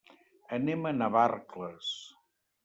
[0.57, 1.93] Anem a Navarcles.